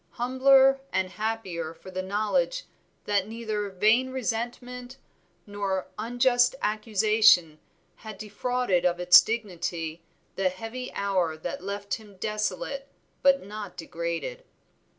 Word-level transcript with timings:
Humbler 0.13 0.81
and 0.91 1.11
happier 1.11 1.75
for 1.75 1.91
the 1.91 2.01
knowledge 2.01 2.63
that 3.05 3.27
neither 3.27 3.69
vain 3.69 4.09
resentment 4.09 4.97
nor 5.45 5.89
unjust 5.99 6.55
accusation 6.59 7.59
had 7.97 8.17
defrauded 8.17 8.83
of 8.83 8.99
its 8.99 9.21
dignity, 9.21 10.01
the 10.37 10.49
heavy 10.49 10.91
hour 10.93 11.37
that 11.37 11.63
left 11.63 11.93
him 11.99 12.17
desolate 12.17 12.87
but 13.21 13.43
not 13.45 13.77
degraded. 13.77 14.43